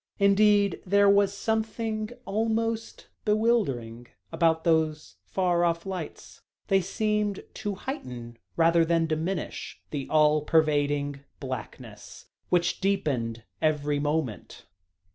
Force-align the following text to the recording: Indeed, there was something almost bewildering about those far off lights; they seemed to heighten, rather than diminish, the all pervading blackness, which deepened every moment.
Indeed, 0.17 0.81
there 0.83 1.07
was 1.07 1.31
something 1.31 2.09
almost 2.25 3.05
bewildering 3.23 4.07
about 4.31 4.63
those 4.63 5.17
far 5.25 5.63
off 5.63 5.85
lights; 5.85 6.41
they 6.69 6.81
seemed 6.81 7.43
to 7.53 7.75
heighten, 7.75 8.39
rather 8.57 8.83
than 8.83 9.05
diminish, 9.05 9.79
the 9.91 10.09
all 10.09 10.41
pervading 10.41 11.19
blackness, 11.39 12.25
which 12.49 12.79
deepened 12.81 13.43
every 13.61 13.99
moment. 13.99 14.65